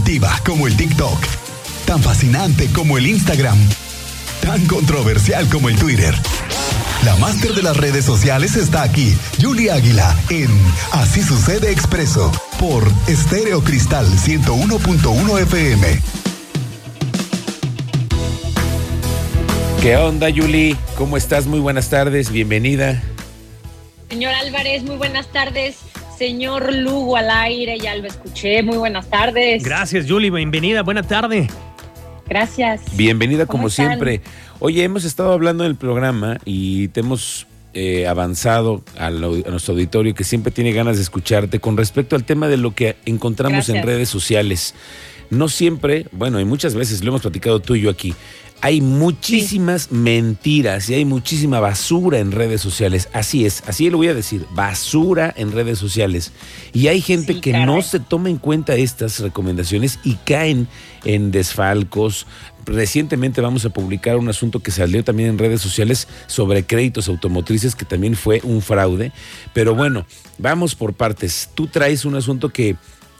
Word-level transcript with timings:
adictiva 0.00 0.34
como 0.46 0.66
el 0.66 0.76
TikTok, 0.76 1.18
tan 1.84 2.02
fascinante 2.02 2.70
como 2.72 2.96
el 2.96 3.06
Instagram, 3.06 3.58
tan 4.40 4.64
controversial 4.66 5.46
como 5.48 5.68
el 5.68 5.76
Twitter. 5.76 6.14
La 7.04 7.16
máster 7.16 7.52
de 7.52 7.62
las 7.62 7.76
redes 7.76 8.06
sociales 8.06 8.56
está 8.56 8.82
aquí, 8.82 9.14
Julie 9.40 9.70
Águila, 9.70 10.16
en 10.30 10.48
Así 10.92 11.22
sucede 11.22 11.70
expreso, 11.70 12.32
por 12.58 12.90
Estéreo 13.08 13.62
Cristal 13.62 14.06
101.1 14.06 15.42
FM. 15.42 16.00
¿Qué 19.82 19.96
onda, 19.96 20.28
Julie? 20.34 20.76
¿Cómo 20.96 21.18
estás? 21.18 21.46
Muy 21.46 21.60
buenas 21.60 21.90
tardes, 21.90 22.30
bienvenida. 22.30 23.02
Señor 24.08 24.32
Álvarez, 24.32 24.82
muy 24.82 24.96
buenas 24.96 25.26
tardes. 25.30 25.89
Señor 26.20 26.74
Lugo 26.74 27.16
al 27.16 27.30
aire, 27.30 27.78
ya 27.78 27.96
lo 27.96 28.06
escuché. 28.06 28.62
Muy 28.62 28.76
buenas 28.76 29.08
tardes. 29.08 29.62
Gracias, 29.62 30.04
Julie. 30.06 30.30
Bienvenida. 30.30 30.82
Buena 30.82 31.02
tarde. 31.02 31.48
Gracias. 32.28 32.82
Bienvenida 32.94 33.46
como 33.46 33.70
siempre. 33.70 34.20
Oye, 34.58 34.84
hemos 34.84 35.06
estado 35.06 35.32
hablando 35.32 35.64
en 35.64 35.70
el 35.70 35.76
programa 35.76 36.36
y 36.44 36.88
te 36.88 37.00
hemos 37.00 37.46
eh, 37.72 38.06
avanzado 38.06 38.84
a, 38.98 39.08
nuestro 39.08 39.72
auditorio 39.72 40.14
que 40.14 40.24
siempre 40.24 40.52
tiene 40.52 40.72
ganas 40.72 40.96
de 40.96 41.04
escucharte 41.04 41.58
con 41.58 41.78
respecto 41.78 42.16
al 42.16 42.24
tema 42.24 42.48
de 42.48 42.58
lo 42.58 42.74
que 42.74 42.96
encontramos 43.06 43.70
en 43.70 43.82
redes 43.82 44.10
sociales. 44.10 44.74
No 45.30 45.48
siempre, 45.48 46.06
bueno, 46.12 46.38
y 46.38 46.44
muchas 46.44 46.74
veces 46.74 47.02
lo 47.02 47.12
hemos 47.12 47.22
platicado 47.22 47.60
tú 47.60 47.76
y 47.76 47.80
yo 47.80 47.88
aquí, 47.88 48.14
hay 48.62 48.80
muchísimas 48.80 49.90
mentiras 49.90 50.90
y 50.90 50.94
hay 50.94 51.04
muchísima 51.04 51.60
basura 51.60 52.18
en 52.18 52.32
redes 52.32 52.60
sociales. 52.60 53.08
Así 53.12 53.46
es, 53.46 53.62
así 53.66 53.88
lo 53.88 53.96
voy 53.96 54.08
a 54.08 54.14
decir, 54.14 54.46
basura 54.52 55.32
en 55.36 55.52
redes 55.52 55.78
sociales. 55.78 56.32
Y 56.72 56.88
hay 56.88 57.00
gente 57.00 57.40
que 57.40 57.52
no 57.52 57.80
se 57.80 58.00
toma 58.00 58.28
en 58.28 58.36
cuenta 58.36 58.74
estas 58.74 59.18
recomendaciones 59.20 59.98
y 60.04 60.14
caen 60.16 60.68
en 61.04 61.30
desfalcos. 61.30 62.26
Recientemente 62.66 63.40
vamos 63.40 63.64
a 63.64 63.70
publicar 63.70 64.16
un 64.16 64.28
asunto 64.28 64.60
que 64.60 64.70
salió 64.70 65.02
también 65.02 65.30
en 65.30 65.38
redes 65.38 65.62
sociales 65.62 66.06
sobre 66.26 66.64
créditos 66.64 67.08
automotrices, 67.08 67.74
que 67.74 67.86
también 67.86 68.14
fue 68.14 68.40
un 68.44 68.60
fraude. 68.60 69.12
Pero 69.54 69.74
bueno, 69.74 70.06
vamos 70.38 70.74
por 70.74 70.92
partes. 70.92 71.48
Tú 71.54 71.66
traes 71.66 72.04
un 72.04 72.14
asunto 72.14 72.50
que 72.50 72.76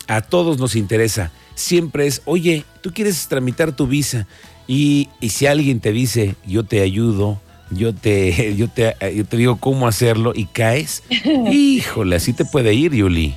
a 0.06 0.20
todos 0.20 0.58
nos 0.58 0.77
interesa. 0.77 1.32
Siempre 1.54 2.06
es, 2.06 2.22
oye, 2.24 2.64
tú 2.80 2.92
quieres 2.92 3.28
tramitar 3.28 3.72
tu 3.72 3.86
visa 3.86 4.26
y, 4.66 5.08
si 5.28 5.46
alguien 5.46 5.80
te 5.80 5.92
dice, 5.92 6.36
yo 6.46 6.64
te 6.64 6.80
ayudo, 6.80 7.40
yo 7.70 7.94
te, 7.94 8.54
yo 8.56 8.68
te, 8.68 8.94
yo 9.14 9.24
te 9.24 9.36
digo 9.36 9.56
cómo 9.56 9.88
hacerlo 9.88 10.32
y 10.34 10.46
caes, 10.46 11.02
híjole, 11.50 12.16
así 12.16 12.32
te 12.32 12.44
puede 12.44 12.74
ir, 12.74 12.94
Yuli. 12.94 13.34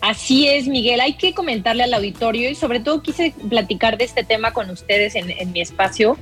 Así 0.00 0.48
es, 0.48 0.66
Miguel. 0.66 1.00
Hay 1.00 1.12
que 1.12 1.32
comentarle 1.32 1.84
al 1.84 1.94
auditorio 1.94 2.50
y 2.50 2.56
sobre 2.56 2.80
todo 2.80 3.02
quise 3.02 3.32
platicar 3.48 3.96
de 3.96 4.04
este 4.04 4.24
tema 4.24 4.52
con 4.52 4.68
ustedes 4.68 5.14
en, 5.14 5.30
en 5.30 5.52
mi 5.52 5.60
espacio, 5.60 6.18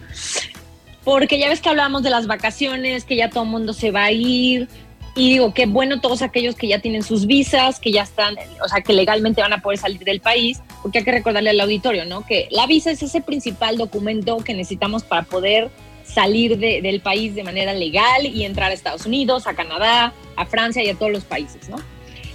porque 1.03 1.39
ya 1.39 1.49
ves 1.49 1.63
que 1.63 1.71
hablábamos 1.71 2.03
de 2.03 2.11
las 2.11 2.27
vacaciones, 2.27 3.07
que 3.07 3.17
ya 3.17 3.31
todo 3.31 3.45
el 3.45 3.49
mundo 3.49 3.73
se 3.73 3.91
va 3.91 4.05
a 4.05 4.13
ir, 4.13 4.69
y 5.17 5.29
digo, 5.31 5.53
qué 5.53 5.67
bueno 5.67 6.01
todos 6.01 6.23
aquellos 6.23 6.55
que 6.55 6.69
ya 6.69 6.79
tienen 6.79 7.03
sus 7.03 7.27
visas, 7.27 7.81
que 7.81 7.91
ya 7.91 8.03
están, 8.03 8.37
o 8.65 8.69
sea, 8.69 8.81
que 8.81 8.93
legalmente 8.93 9.43
van 9.43 9.53
a 9.53 9.61
poder 9.61 9.79
salir 9.79 10.01
del 10.05 10.21
país, 10.21 10.61
porque 10.83 10.99
hay 10.99 11.05
que 11.05 11.13
recordarle 11.13 11.51
al 11.51 11.61
auditorio, 11.61 12.05
¿no? 12.05 12.25
Que 12.25 12.49
la 12.51 12.67
visa 12.67 12.91
es 12.91 13.03
ese 13.03 13.21
principal 13.21 13.77
documento 13.77 14.39
que 14.39 14.55
necesitamos 14.55 15.03
para 15.03 15.23
poder 15.23 15.71
salir 16.05 16.59
del 16.59 17.01
país 17.01 17.35
de 17.35 17.45
manera 17.45 17.73
legal 17.73 18.27
y 18.27 18.45
entrar 18.45 18.71
a 18.71 18.75
Estados 18.75 19.07
Unidos, 19.07 19.47
a 19.47 19.55
Canadá, 19.55 20.13
a 20.37 20.47
Francia 20.47 20.83
y 20.85 20.89
a 20.89 20.95
todos 20.95 21.13
los 21.13 21.25
países, 21.25 21.69
¿no? 21.69 21.77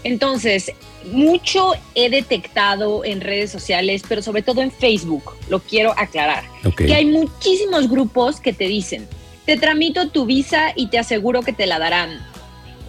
Entonces, 0.04 0.72
mucho 1.12 1.74
he 1.96 2.10
detectado 2.10 3.04
en 3.04 3.22
redes 3.22 3.52
sociales, 3.52 4.04
pero 4.08 4.22
sobre 4.22 4.44
todo 4.44 4.62
en 4.62 4.72
Facebook, 4.72 5.36
lo 5.50 5.60
quiero 5.60 5.94
aclarar, 5.98 6.44
que 6.78 6.94
hay 6.94 7.06
muchísimos 7.06 7.90
grupos 7.90 8.40
que 8.40 8.54
te 8.54 8.68
dicen, 8.68 9.08
te 9.46 9.58
tramito 9.58 10.10
tu 10.10 10.26
visa 10.26 10.74
y 10.76 10.88
te 10.88 11.00
aseguro 11.00 11.42
que 11.42 11.54
te 11.54 11.66
la 11.66 11.80
darán 11.80 12.35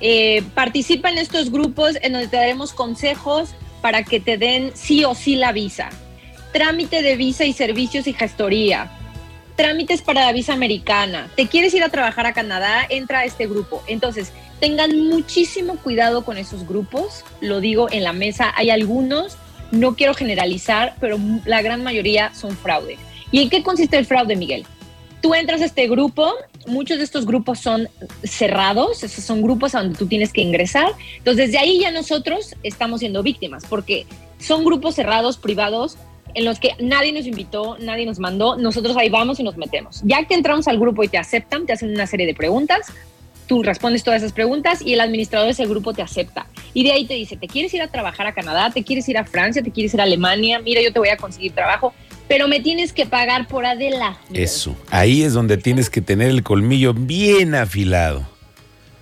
eh, 0.01 0.43
participa 0.55 1.11
en 1.11 1.19
estos 1.19 1.51
grupos 1.51 1.97
en 2.03 2.12
donde 2.12 2.29
te 2.29 2.37
daremos 2.37 2.73
consejos 2.73 3.51
para 3.81 4.03
que 4.03 4.21
te 4.21 4.37
den 4.37 4.73
sí 4.75 5.05
o 5.05 5.15
sí 5.15 5.37
la 5.37 5.53
visa. 5.53 5.91
Trámite 6.53 7.03
de 7.03 7.17
visa 7.17 7.45
y 7.45 7.53
servicios 7.53 8.07
y 8.07 8.12
gestoría. 8.12 8.91
Trámites 9.57 10.03
para 10.03 10.27
la 10.27 10.33
visa 10.33 10.53
americana. 10.53 11.31
¿Te 11.34 11.47
quieres 11.47 11.73
ir 11.75 11.83
a 11.83 11.89
trabajar 11.89 12.27
a 12.27 12.33
Canadá? 12.33 12.87
Entra 12.89 13.21
a 13.21 13.25
este 13.25 13.47
grupo. 13.47 13.83
Entonces, 13.87 14.33
tengan 14.61 14.99
muchísimo 15.09 15.77
cuidado 15.77 16.25
con 16.25 16.37
esos 16.37 16.67
grupos. 16.67 17.25
Lo 17.41 17.61
digo 17.61 17.89
en 17.91 18.05
la 18.05 18.13
mesa. 18.13 18.53
Hay 18.57 18.71
algunos, 18.71 19.39
no 19.71 19.97
quiero 19.97 20.15
generalizar, 20.15 20.95
pero 21.01 21.19
la 21.45 21.63
gran 21.63 21.83
mayoría 21.83 22.34
son 22.34 22.57
fraude. 22.57 22.99
¿Y 23.31 23.43
en 23.43 23.51
qué 23.51 23.63
consiste 23.63 23.97
el 23.97 24.07
fraude, 24.07 24.37
Miguel? 24.37 24.67
Tú 25.21 25.34
entras 25.34 25.60
a 25.62 25.65
este 25.65 25.88
grupo 25.88 26.34
muchos 26.66 26.99
de 26.99 27.04
estos 27.04 27.27
grupos 27.27 27.60
son 27.60 27.88
cerrados, 28.22 29.03
esos 29.03 29.25
son 29.25 29.43
grupos 29.43 29.75
a 29.75 29.82
donde 29.82 29.99
tú 29.99 30.06
tienes 30.06 30.32
que 30.32 30.41
ingresar. 30.41 30.93
Entonces, 31.19 31.47
desde 31.47 31.59
ahí 31.59 31.81
ya 31.81 31.91
nosotros 31.91 32.54
estamos 32.62 33.00
siendo 33.00 33.22
víctimas, 33.22 33.65
porque 33.69 34.06
son 34.38 34.65
grupos 34.65 34.94
cerrados, 34.94 35.38
privados, 35.38 35.97
en 36.34 36.44
los 36.44 36.60
que 36.60 36.72
nadie 36.81 37.12
nos 37.12 37.27
invitó, 37.27 37.78
nadie 37.78 38.04
nos 38.04 38.19
mandó, 38.19 38.56
nosotros 38.56 38.97
ahí 38.97 39.09
vamos 39.09 39.41
y 39.41 39.43
nos 39.43 39.56
metemos. 39.56 40.03
Ya 40.04 40.25
que 40.25 40.34
entramos 40.34 40.69
al 40.69 40.78
grupo 40.78 41.03
y 41.03 41.09
te 41.09 41.16
aceptan, 41.16 41.65
te 41.65 41.72
hacen 41.72 41.91
una 41.91 42.06
serie 42.06 42.27
de 42.27 42.34
preguntas, 42.34 42.93
tú 43.47 43.62
respondes 43.62 44.04
todas 44.04 44.22
esas 44.22 44.34
preguntas 44.34 44.83
y 44.83 44.93
el 44.93 45.00
administrador 45.00 45.47
de 45.47 45.53
ese 45.53 45.66
grupo 45.66 45.94
te 45.94 46.03
acepta. 46.03 46.47
Y 46.75 46.84
de 46.84 46.93
ahí 46.93 47.06
te 47.06 47.15
dice, 47.15 47.38
¿te 47.38 47.47
quieres 47.47 47.72
ir 47.72 47.81
a 47.81 47.88
trabajar 47.88 48.27
a 48.27 48.34
Canadá? 48.34 48.71
¿Te 48.71 48.83
quieres 48.83 49.09
ir 49.09 49.16
a 49.16 49.25
Francia? 49.25 49.62
¿Te 49.62 49.71
quieres 49.71 49.94
ir 49.94 50.00
a 50.00 50.04
Alemania? 50.04 50.59
Mira, 50.59 50.83
yo 50.83 50.93
te 50.93 50.98
voy 50.98 51.09
a 51.09 51.16
conseguir 51.16 51.53
trabajo 51.53 51.94
pero 52.29 52.49
me 52.49 52.61
tienes 52.61 52.93
que 52.93 53.07
pagar 53.07 53.47
por 53.47 53.67
Adela. 53.67 54.19
Eso, 54.33 54.77
ahí 54.91 55.23
es 55.23 55.33
donde 55.33 55.57
tienes 55.57 55.91
que 55.91 56.01
tener 56.01 56.31
el 56.31 56.43
colmillo 56.43 56.93
bien 56.95 57.55
afilado. 57.55 58.27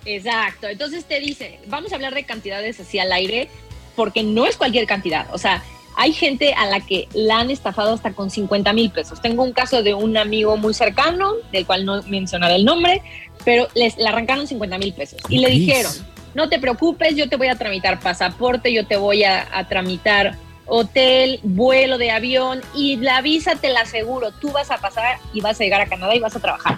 Exacto, 0.05 0.67
entonces 0.67 1.05
te 1.05 1.19
dice, 1.19 1.59
vamos 1.67 1.91
a 1.91 1.95
hablar 1.95 2.13
de 2.13 2.23
cantidades 2.23 2.79
así 2.79 2.99
al 2.99 3.11
aire, 3.11 3.49
porque 3.95 4.21
no 4.21 4.45
es 4.45 4.55
cualquier 4.55 4.85
cantidad, 4.85 5.33
o 5.33 5.37
sea, 5.39 5.63
hay 5.97 6.13
gente 6.13 6.53
a 6.53 6.65
la 6.67 6.81
que 6.81 7.07
la 7.13 7.39
han 7.39 7.49
estafado 7.49 7.93
hasta 7.93 8.11
con 8.11 8.29
50 8.29 8.73
mil 8.73 8.91
pesos. 8.91 9.21
Tengo 9.21 9.43
un 9.43 9.53
caso 9.53 9.81
de 9.81 9.93
un 9.93 10.17
amigo 10.17 10.57
muy 10.57 10.73
cercano, 10.73 11.35
del 11.51 11.65
cual 11.65 11.85
no 11.85 12.03
mencionaré 12.03 12.55
el 12.55 12.65
nombre, 12.65 13.01
pero 13.45 13.67
les 13.75 13.97
le 13.97 14.07
arrancaron 14.07 14.45
50 14.45 14.77
mil 14.77 14.93
pesos 14.93 15.19
y 15.29 15.39
le 15.39 15.49
dijeron, 15.49 15.91
no 16.33 16.49
te 16.49 16.59
preocupes, 16.59 17.15
yo 17.15 17.29
te 17.29 17.37
voy 17.37 17.47
a 17.47 17.55
tramitar 17.55 17.99
pasaporte, 17.99 18.73
yo 18.73 18.85
te 18.85 18.97
voy 18.97 19.23
a, 19.23 19.47
a 19.57 19.67
tramitar 19.69 20.37
hotel, 20.67 21.39
vuelo 21.43 21.97
de 21.97 22.11
avión 22.11 22.61
y 22.73 22.97
la 22.97 23.21
visa 23.21 23.55
te 23.55 23.69
la 23.69 23.81
aseguro, 23.81 24.31
tú 24.31 24.51
vas 24.51 24.71
a 24.71 24.77
pasar 24.77 25.17
y 25.33 25.41
vas 25.41 25.59
a 25.59 25.63
llegar 25.63 25.81
a 25.81 25.87
Canadá 25.87 26.15
y 26.15 26.19
vas 26.19 26.35
a 26.35 26.39
trabajar. 26.39 26.77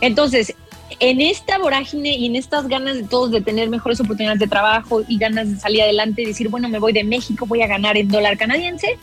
Entonces, 0.00 0.54
en 0.98 1.20
esta 1.20 1.58
vorágine 1.58 2.16
y 2.16 2.26
en 2.26 2.36
estas 2.36 2.68
ganas 2.68 2.96
de 2.96 3.04
todos 3.04 3.30
de 3.30 3.40
tener 3.40 3.68
mejores 3.68 4.00
oportunidades 4.00 4.40
de 4.40 4.48
trabajo 4.48 5.02
y 5.06 5.18
ganas 5.18 5.50
de 5.50 5.56
salir 5.56 5.82
adelante 5.82 6.22
y 6.22 6.26
decir, 6.26 6.48
bueno, 6.48 6.68
me 6.68 6.78
voy 6.78 6.92
de 6.92 7.04
México, 7.04 7.46
voy 7.46 7.62
a 7.62 7.66
ganar 7.66 7.96
en 7.96 8.08
dólar 8.08 8.36
canadiense, 8.36 8.98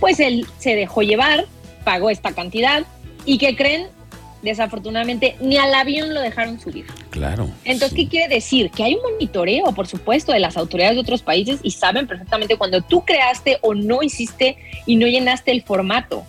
pues 0.00 0.20
él 0.20 0.46
se 0.58 0.74
dejó 0.74 1.02
llevar, 1.02 1.46
pagó 1.84 2.10
esta 2.10 2.32
cantidad 2.32 2.84
y 3.24 3.38
que 3.38 3.56
creen, 3.56 3.88
desafortunadamente 4.42 5.36
ni 5.40 5.56
al 5.56 5.74
avión 5.74 6.14
lo 6.14 6.20
dejaron 6.20 6.60
subir. 6.60 6.86
Claro. 7.10 7.50
Entonces, 7.64 7.96
¿qué 7.96 8.08
quiere 8.08 8.32
decir? 8.32 8.70
Que 8.70 8.84
hay 8.84 8.94
un 8.94 9.02
monitoreo, 9.12 9.72
por 9.72 9.86
supuesto, 9.86 10.32
de 10.32 10.40
las 10.40 10.56
autoridades 10.56 10.96
de 10.96 11.00
otros 11.00 11.22
países 11.22 11.60
y 11.62 11.72
saben 11.72 12.06
perfectamente 12.06 12.56
cuando 12.56 12.80
tú 12.82 13.04
creaste 13.04 13.58
o 13.62 13.74
no 13.74 14.02
hiciste 14.02 14.56
y 14.86 14.96
no 14.96 15.06
llenaste 15.06 15.50
el 15.50 15.62
formato. 15.62 16.24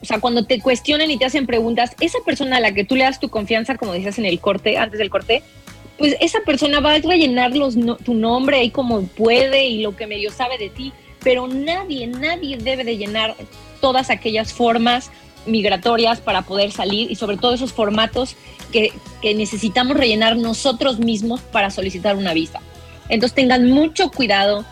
O 0.00 0.04
sea, 0.04 0.20
cuando 0.20 0.44
te 0.44 0.60
cuestionan 0.60 1.10
y 1.10 1.18
te 1.18 1.24
hacen 1.24 1.46
preguntas, 1.46 1.96
esa 2.00 2.18
persona 2.24 2.58
a 2.58 2.60
la 2.60 2.72
que 2.72 2.84
tú 2.84 2.94
le 2.94 3.04
das 3.04 3.18
tu 3.18 3.28
confianza, 3.28 3.76
como 3.76 3.92
dices 3.94 4.18
en 4.18 4.26
el 4.26 4.38
corte, 4.38 4.78
antes 4.78 4.98
del 4.98 5.10
corte, 5.10 5.42
pues 5.96 6.16
esa 6.20 6.40
persona 6.46 6.78
va 6.80 6.94
a 6.94 6.98
rellenar 6.98 7.56
los, 7.56 7.74
tu 8.04 8.14
nombre 8.14 8.58
ahí 8.58 8.70
como 8.70 9.02
puede 9.02 9.66
y 9.66 9.82
lo 9.82 9.96
que 9.96 10.06
medio 10.06 10.30
sabe 10.30 10.56
de 10.56 10.70
ti, 10.70 10.92
pero 11.24 11.48
nadie, 11.48 12.06
nadie 12.06 12.56
debe 12.56 12.84
de 12.84 12.96
llenar 12.96 13.34
todas 13.80 14.10
aquellas 14.10 14.52
formas 14.52 15.10
migratorias 15.46 16.20
para 16.20 16.42
poder 16.42 16.72
salir 16.72 17.10
y 17.10 17.14
sobre 17.14 17.36
todo 17.36 17.54
esos 17.54 17.72
formatos 17.72 18.36
que, 18.72 18.92
necesitamos 19.22 19.96
rellenar 19.96 20.36
nosotros 20.36 20.98
mismos 20.98 21.40
para 21.40 21.70
solicitar 21.70 22.16
una 22.16 22.34
visa. 22.34 22.60
Entonces 23.08 23.34
tengan 23.34 23.70
mucho 23.70 24.10
cuidado. 24.10 24.64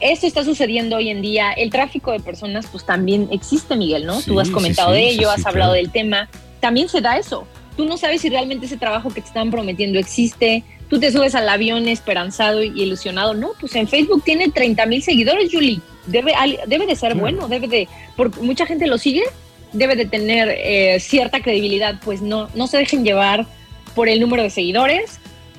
Esto 0.00 0.26
está 0.26 0.44
sucediendo 0.44 0.96
hoy 0.96 1.10
en 1.10 1.20
día. 1.20 1.52
El 1.52 1.70
tráfico 1.70 2.12
de 2.12 2.20
personas 2.20 2.66
pues 2.70 2.86
también 2.86 3.28
existe, 3.30 3.76
Miguel, 3.76 4.06
¿no? 4.06 4.22
Tú 4.22 4.40
has 4.40 4.48
comentado 4.48 4.92
de 4.92 5.08
ello, 5.08 5.30
has 5.30 5.44
hablado 5.44 5.74
del 5.74 5.90
tema. 5.90 6.28
También 6.60 6.88
se 6.88 7.00
da 7.00 7.18
eso. 7.18 7.46
Tú 7.76 7.84
no 7.84 7.98
sabes 7.98 8.22
si 8.22 8.30
realmente 8.30 8.66
ese 8.66 8.76
trabajo 8.76 9.10
que 9.10 9.20
te 9.20 9.26
están 9.26 9.50
prometiendo 9.50 9.98
existe. 9.98 10.64
Tú 10.88 10.98
te 10.98 11.12
subes 11.12 11.34
al 11.34 11.48
avión 11.48 11.88
esperanzado 11.88 12.62
y 12.62 12.68
ilusionado. 12.68 13.34
No, 13.34 13.50
pues 13.60 13.74
en 13.74 13.86
Facebook 13.86 14.22
tiene 14.24 14.48
30 14.48 14.86
mil 14.86 15.02
seguidores, 15.02 15.50
Julie. 15.52 15.80
Debe, 16.06 16.32
debe 16.66 16.86
de 16.86 16.96
ser 16.96 17.14
bueno, 17.14 17.48
debe 17.48 17.68
de... 17.68 17.88
Porque 18.16 18.40
mucha 18.40 18.66
gente 18.66 18.86
lo 18.86 18.98
sigue 18.98 19.22
debe 19.72 19.96
de 19.96 20.06
tener 20.06 20.48
eh, 20.48 20.98
cierta 21.00 21.40
credibilidad, 21.40 22.00
pues 22.04 22.22
no, 22.22 22.48
no 22.54 22.66
se 22.66 22.78
dejen 22.78 23.04
llevar 23.04 23.46
por 23.94 24.08
el 24.08 24.20
número 24.20 24.42
de 24.42 24.50
seguidores, 24.50 25.18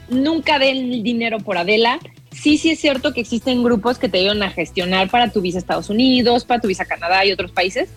nunca 0.09 0.59
den 0.59 1.03
dinero 1.03 1.39
por 1.39 1.57
Adela, 1.57 1.99
Sí, 2.31 2.57
sí 2.57 2.71
es 2.71 2.79
cierto 2.79 3.13
que 3.13 3.21
existen 3.21 3.61
grupos 3.61 3.99
que 3.99 4.07
te 4.07 4.19
ayudan 4.19 4.41
a 4.41 4.49
gestionar 4.49 5.09
para 5.09 5.29
tu 5.29 5.41
visa 5.41 5.57
a 5.57 5.59
Estados 5.59 5.89
Unidos, 5.89 6.45
para 6.45 6.61
tu 6.61 6.67
visa 6.67 6.83
a 6.83 6.85
Canadá 6.85 7.25
y 7.25 7.31
otros 7.31 7.51
países, 7.51 7.89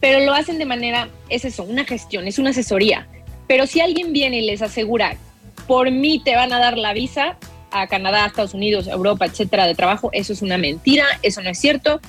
pero 0.00 0.20
lo 0.20 0.34
hacen 0.34 0.58
de 0.58 0.66
manera, 0.66 1.08
es 1.28 1.44
eso, 1.44 1.62
una 1.62 1.84
gestión, 1.84 2.26
es 2.26 2.38
una 2.38 2.50
asesoría. 2.50 3.06
Pero 3.46 3.66
si 3.66 3.80
alguien 3.80 4.12
viene 4.12 4.40
y 4.40 4.46
les 4.46 4.60
asegura, 4.60 5.16
por 5.68 5.90
mí 5.90 6.20
te 6.22 6.34
van 6.34 6.52
a 6.52 6.58
dar 6.58 6.76
la 6.76 6.92
visa 6.92 7.38
a 7.70 7.86
Canadá, 7.86 8.26
Estados 8.26 8.54
Unidos, 8.54 8.88
Europa, 8.88 9.24
etcétera, 9.24 9.66
de 9.66 9.74
trabajo, 9.74 10.10
eso 10.12 10.32
es 10.32 10.42
una 10.42 10.58
mentira, 10.58 11.04
eso 11.22 11.40
no 11.42 11.50
es 11.50 11.58
cierto. 11.58 12.00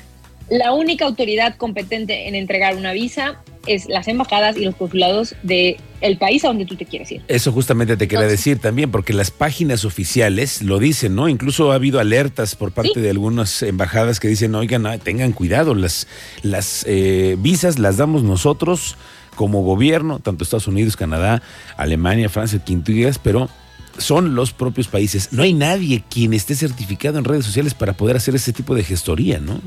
La 0.50 0.72
única 0.74 1.06
autoridad 1.06 1.58
competente 1.58 2.28
en 2.28 2.36
entregar 2.36 2.76
una 2.76 2.94
visa 2.94 3.42
es 3.66 3.88
las 3.90 4.08
embajadas 4.08 4.56
y 4.58 4.64
los 4.64 4.76
consulados 4.76 5.36
del 5.44 5.78
el 6.00 6.18
país 6.18 6.46
a 6.46 6.48
donde 6.48 6.66
tú 6.66 6.76
te 6.76 6.86
quieres 6.86 7.12
ir. 7.12 7.22
Eso 7.28 7.52
justamente 7.52 7.98
te 7.98 8.08
quería 8.08 8.28
decir 8.28 8.60
también, 8.60 8.92
porque 8.92 9.14
las 9.14 9.30
páginas 9.32 9.84
oficiales 9.84 10.62
lo 10.62 10.80
dicen, 10.80 11.16
¿no? 11.16 11.28
Incluso 11.28 11.72
ha 11.72 11.76
habido 11.76 12.00
alertas 12.00 12.56
por 12.56 12.72
parte 12.72 13.02
de 13.02 13.10
algunas 13.10 13.62
embajadas 13.64 14.20
que 14.20 14.28
dicen, 14.28 14.56
oigan, 14.56 14.86
ah, 14.86 14.98
tengan 14.98 15.34
cuidado, 15.34 15.76
las, 15.76 16.08
las 16.44 16.86
eh, 16.88 17.36
visas 17.40 17.78
las 17.80 17.98
damos 17.98 18.24
nosotros 18.24 18.96
como 19.36 19.64
gobierno, 19.64 20.20
tanto 20.20 20.44
Estados 20.44 20.68
Unidos, 20.68 20.96
Canadá, 20.96 21.42
Alemania, 21.76 22.30
Francia, 22.30 22.62
quien 22.64 22.84
tú 22.84 22.92
digas, 22.92 23.20
pero 23.20 23.50
son 23.98 24.36
los 24.36 24.54
propios 24.54 24.88
países. 24.88 25.34
No 25.34 25.44
hay 25.44 25.54
nadie 25.54 26.04
quien 26.10 26.34
esté 26.34 26.56
certificado 26.56 27.18
en 27.18 27.26
redes 27.26 27.46
sociales 27.46 27.74
para 27.74 27.94
poder 27.94 28.16
hacer 28.16 28.36
ese 28.36 28.54
tipo 28.54 28.76
de 28.76 28.84
gestoría, 28.84 29.40
¿no? 29.40 29.60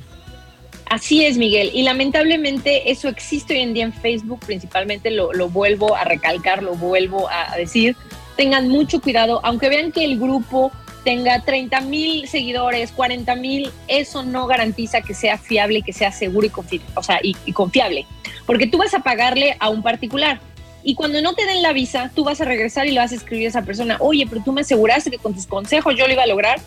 Así 0.90 1.24
es, 1.24 1.38
Miguel. 1.38 1.70
Y 1.72 1.84
lamentablemente 1.84 2.90
eso 2.90 3.08
existe 3.08 3.54
hoy 3.54 3.60
en 3.60 3.74
día 3.74 3.84
en 3.84 3.92
Facebook, 3.92 4.40
principalmente 4.44 5.12
lo, 5.12 5.30
vuelvo 5.48 5.94
a 5.94 6.02
recalcar, 6.02 6.64
lo 6.64 6.74
vuelvo 6.74 7.28
a 7.30 7.56
decir. 7.56 7.96
Tengan 8.36 8.68
mucho 8.68 9.00
cuidado, 9.00 9.38
aunque 9.44 9.68
vean 9.68 9.92
que 9.92 10.04
el 10.04 10.18
grupo 10.18 10.72
tenga 11.04 11.42
30 11.42 11.80
mil 11.82 12.26
seguidores, 12.26 12.90
40 12.90 13.36
mil, 13.36 13.70
eso 13.86 14.24
no 14.24 14.48
garantiza 14.48 15.00
que 15.00 15.14
sea 15.14 15.38
fiable, 15.38 15.82
que 15.82 15.92
sea 15.92 16.10
seguro 16.10 16.48
y, 16.48 16.80
o 16.96 17.02
sea, 17.04 17.20
y, 17.22 17.36
y 17.46 17.52
confiable. 17.52 18.04
Porque 18.44 18.66
tú 18.66 18.76
vas 18.76 18.92
a 18.92 18.98
pagarle 18.98 19.56
a 19.60 19.70
un 19.70 19.84
particular. 19.84 20.40
Y 20.82 20.96
cuando 20.96 21.22
no 21.22 21.34
te 21.34 21.46
den 21.46 21.62
la 21.62 21.72
visa, 21.72 22.10
tú 22.16 22.24
vas 22.24 22.40
a 22.40 22.44
regresar 22.44 22.88
y 22.88 22.90
le 22.90 22.98
vas 22.98 23.12
a 23.12 23.14
escribir 23.14 23.46
a 23.46 23.50
esa 23.50 23.62
persona, 23.62 23.96
oye, 24.00 24.26
pero 24.28 24.42
tú 24.42 24.52
me 24.52 24.62
aseguraste 24.62 25.12
que 25.12 25.18
con 25.18 25.34
tus 25.34 25.46
consejos 25.46 25.94
yo 25.96 26.08
lo 26.08 26.14
iba 26.14 26.24
a 26.24 26.26
lograr. 26.26 26.60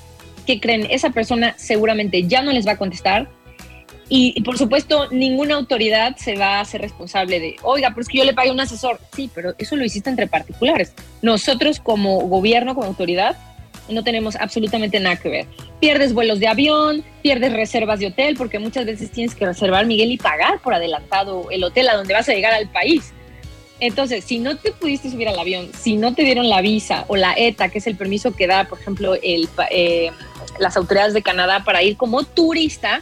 ¿Qué 0.48 0.62
creen? 0.62 0.88
Esa 0.90 1.10
persona 1.10 1.56
seguramente 1.58 2.26
ya 2.26 2.42
no 2.42 2.54
les 2.54 2.66
va 2.66 2.74
a 2.74 2.78
contestar 2.78 3.28
y, 4.10 4.42
por 4.42 4.58
supuesto, 4.58 5.08
ninguna 5.12 5.56
autoridad 5.56 6.16
se 6.18 6.36
va 6.36 6.58
a 6.58 6.60
hacer 6.62 6.82
responsable 6.82 7.40
de, 7.40 7.56
oiga, 7.64 7.90
pero 7.90 8.02
es 8.02 8.08
que 8.08 8.18
yo 8.18 8.26
le 8.26 8.34
pagué 8.34 8.52
un 8.52 8.60
asesor. 8.60 9.00
Sí, 9.16 9.30
pero 9.34 9.56
eso 9.58 9.76
lo 9.76 9.86
hiciste 9.86 10.10
entre 10.10 10.28
particulares. 10.28 10.94
Nosotros 11.22 11.80
como 11.80 12.20
gobierno, 12.28 12.76
como 12.76 12.88
autoridad, 12.88 13.38
no 13.90 14.04
tenemos 14.04 14.36
absolutamente 14.36 15.00
nada 15.00 15.16
que 15.16 15.30
ver. 15.30 15.48
Pierdes 15.80 16.14
vuelos 16.14 16.40
de 16.40 16.48
avión, 16.48 17.04
pierdes 17.22 17.54
reservas 17.54 18.00
de 18.00 18.08
hotel, 18.08 18.36
porque 18.38 18.60
muchas 18.60 18.86
veces 18.86 19.12
tienes 19.12 19.36
que 19.36 19.46
reservar, 19.46 19.86
Miguel, 19.86 20.12
y 20.12 20.18
pagar 20.18 20.60
por 20.60 20.74
adelantado 20.74 21.50
el 21.50 21.64
hotel 21.64 21.90
a 21.90 21.96
donde 21.96 22.14
vas 22.14 22.28
a 22.30 22.34
llegar 22.34 22.54
al 22.54 22.70
país. 22.70 23.14
Entonces, 23.80 24.24
si 24.24 24.40
no 24.40 24.58
te 24.58 24.72
pudiste 24.72 25.10
subir 25.10 25.28
al 25.28 25.38
avión, 25.38 25.70
si 25.78 25.98
no 25.98 26.14
te 26.14 26.24
dieron 26.24 26.48
la 26.48 26.62
visa 26.62 27.06
o 27.08 27.16
la 27.16 27.34
ETA, 27.36 27.70
que 27.70 27.80
es 27.80 27.88
el 27.88 27.98
permiso 27.98 28.34
que 28.34 28.48
da, 28.48 28.66
por 28.66 28.80
ejemplo, 28.80 29.16
el, 29.16 29.50
eh, 29.72 30.12
las 30.60 30.78
autoridades 30.78 31.14
de 31.14 31.22
Canadá 31.22 31.64
para 31.66 31.84
ir 31.84 31.98
como 31.98 32.24
turista, 32.24 33.02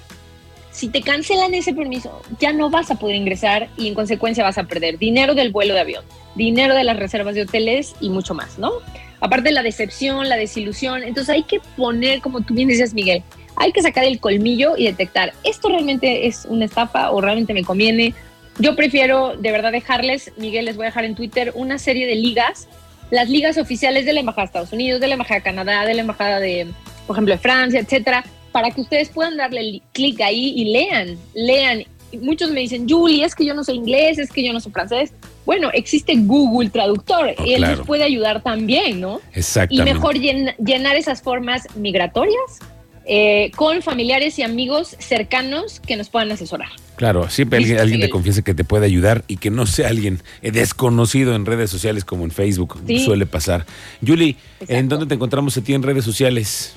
si 0.71 0.87
te 0.87 1.01
cancelan 1.01 1.53
ese 1.53 1.73
permiso, 1.73 2.21
ya 2.39 2.53
no 2.53 2.69
vas 2.69 2.91
a 2.91 2.95
poder 2.95 3.15
ingresar 3.15 3.67
y 3.77 3.87
en 3.87 3.93
consecuencia 3.93 4.43
vas 4.43 4.57
a 4.57 4.63
perder 4.63 4.97
dinero 4.97 5.35
del 5.35 5.51
vuelo 5.51 5.73
de 5.73 5.81
avión, 5.81 6.03
dinero 6.35 6.75
de 6.75 6.83
las 6.83 6.97
reservas 6.97 7.35
de 7.35 7.43
hoteles 7.43 7.93
y 7.99 8.09
mucho 8.09 8.33
más, 8.33 8.57
¿no? 8.57 8.71
Aparte 9.19 9.49
de 9.49 9.53
la 9.53 9.63
decepción, 9.63 10.29
la 10.29 10.37
desilusión, 10.37 11.03
entonces 11.03 11.35
hay 11.35 11.43
que 11.43 11.59
poner, 11.77 12.21
como 12.21 12.41
tú 12.41 12.53
bien 12.53 12.69
decías, 12.69 12.93
Miguel, 12.93 13.21
hay 13.57 13.73
que 13.73 13.81
sacar 13.81 14.05
el 14.05 14.19
colmillo 14.19 14.77
y 14.77 14.85
detectar, 14.85 15.33
¿esto 15.43 15.69
realmente 15.69 16.25
es 16.25 16.45
una 16.45 16.65
estafa 16.65 17.11
o 17.11 17.21
realmente 17.21 17.53
me 17.53 17.63
conviene? 17.63 18.13
Yo 18.57 18.75
prefiero 18.75 19.35
de 19.37 19.51
verdad 19.51 19.71
dejarles, 19.71 20.31
Miguel, 20.37 20.65
les 20.65 20.77
voy 20.77 20.85
a 20.85 20.89
dejar 20.89 21.03
en 21.03 21.15
Twitter 21.15 21.51
una 21.53 21.77
serie 21.77 22.07
de 22.07 22.15
ligas, 22.15 22.67
las 23.11 23.29
ligas 23.29 23.57
oficiales 23.57 24.05
de 24.05 24.13
la 24.13 24.21
Embajada 24.21 24.43
de 24.43 24.47
Estados 24.47 24.73
Unidos, 24.73 25.01
de 25.01 25.07
la 25.07 25.13
Embajada 25.13 25.39
de 25.39 25.43
Canadá, 25.43 25.85
de 25.85 25.93
la 25.93 26.01
Embajada 26.01 26.39
de, 26.39 26.67
por 27.05 27.15
ejemplo, 27.15 27.35
de 27.35 27.39
Francia, 27.39 27.79
etcétera, 27.79 28.23
para 28.51 28.71
que 28.71 28.81
ustedes 28.81 29.09
puedan 29.09 29.37
darle 29.37 29.81
clic 29.93 30.21
ahí 30.21 30.53
y 30.55 30.65
lean, 30.65 31.17
lean. 31.33 31.83
Muchos 32.21 32.51
me 32.51 32.59
dicen, 32.59 32.87
Julie, 32.89 33.23
es 33.23 33.35
que 33.35 33.45
yo 33.45 33.53
no 33.53 33.63
sé 33.63 33.73
inglés, 33.73 34.19
es 34.19 34.31
que 34.31 34.45
yo 34.45 34.51
no 34.51 34.59
sé 34.59 34.69
francés. 34.69 35.13
Bueno, 35.45 35.69
existe 35.73 36.13
Google 36.17 36.69
Traductor 36.69 37.33
y 37.45 37.53
él 37.53 37.61
nos 37.61 37.87
puede 37.87 38.03
ayudar 38.03 38.43
también, 38.43 38.99
¿no? 38.99 39.21
Exactamente. 39.33 39.89
Y 39.89 39.93
mejor 39.93 40.15
llenar 40.17 40.97
esas 40.97 41.21
formas 41.21 41.67
migratorias 41.75 42.59
eh, 43.05 43.51
con 43.55 43.81
familiares 43.81 44.37
y 44.37 44.43
amigos 44.43 44.95
cercanos 44.99 45.79
que 45.79 45.95
nos 45.95 46.09
puedan 46.09 46.31
asesorar. 46.31 46.69
Claro, 46.97 47.29
siempre 47.29 47.57
alguien, 47.57 47.79
alguien 47.79 47.99
de 47.99 48.11
confianza 48.11 48.43
que 48.43 48.53
te 48.53 48.63
pueda 48.63 48.85
ayudar 48.85 49.23
y 49.27 49.37
que 49.37 49.49
no 49.49 49.65
sea 49.65 49.87
alguien 49.87 50.21
desconocido 50.43 51.33
en 51.33 51.47
redes 51.47 51.71
sociales 51.71 52.05
como 52.05 52.25
en 52.25 52.31
Facebook 52.31 52.79
suele 53.03 53.25
pasar. 53.25 53.65
Julie, 54.05 54.35
¿en 54.67 54.87
dónde 54.87 55.07
te 55.07 55.15
encontramos 55.15 55.57
a 55.57 55.61
ti 55.63 55.73
en 55.73 55.81
redes 55.81 56.05
sociales? 56.05 56.75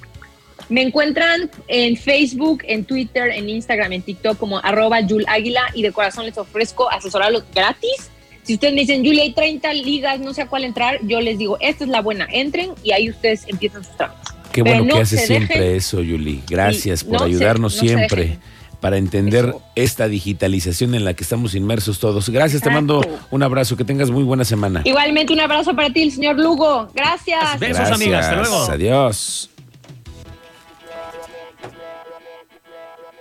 Me 0.69 0.83
encuentran 0.83 1.51
en 1.69 1.97
Facebook, 1.97 2.63
en 2.67 2.85
Twitter, 2.85 3.31
en 3.31 3.49
Instagram, 3.49 3.93
en 3.93 4.03
TikTok 4.03 4.39
como 4.39 4.59
arroba 4.59 5.01
Yul 5.01 5.25
Águila 5.29 5.63
y 5.75 5.83
de 5.83 5.93
corazón 5.93 6.27
les 6.27 6.39
ofrezco 6.39 6.91
asesorarlos 6.91 7.45
gratis. 7.55 8.11
Si 8.43 8.55
ustedes 8.55 8.75
me 8.75 8.83
dicen, 8.83 9.05
Julia, 9.05 9.23
hay 9.23 9.33
30 9.33 9.73
ligas, 9.75 10.21
no 10.21 10.35
sé 10.35 10.43
a 10.43 10.47
cuál 10.47 10.65
entrar, 10.65 10.99
yo 11.03 11.21
les 11.21 11.39
digo, 11.39 11.57
esta 11.61 11.85
es 11.85 11.91
la 11.91 12.03
buena, 12.03 12.29
entren 12.31 12.73
y 12.83 12.93
ahí 12.93 13.09
ustedes 13.09 13.45
empiezan 13.49 13.85
sus 13.85 13.97
trámites. 13.97 14.35
Qué 14.53 14.63
bueno 14.63 14.85
que 14.87 15.01
haces 15.01 15.27
siempre 15.27 15.77
eso, 15.77 16.01
Yuli. 16.01 16.43
Gracias 16.49 17.03
por 17.03 17.23
ayudarnos 17.23 17.75
siempre 17.75 18.39
para 18.81 18.99
entender 18.99 19.55
esta 19.75 20.09
digitalización 20.09 20.95
en 20.95 21.07
la 21.07 21.15
que 21.15 21.25
estamos 21.25 21.55
inmersos 21.55 21.99
todos. 21.99 22.29
Gracias, 22.29 22.61
te 22.61 22.71
mando 22.71 23.01
un 23.31 23.43
abrazo, 23.43 23.77
que 23.77 23.85
tengas 23.85 24.11
muy 24.11 24.23
buena 24.23 24.45
semana. 24.45 24.83
Igualmente 24.85 25.33
un 25.33 25.41
abrazo 25.41 25.75
para 25.75 25.91
ti, 25.91 26.03
el 26.03 26.13
señor 26.13 26.39
Lugo. 26.39 26.89
Gracias. 26.95 27.59
Besos, 27.59 27.91
amigas. 27.91 28.27
Hasta 28.27 28.43
luego. 28.43 28.71
Adiós. 28.71 29.51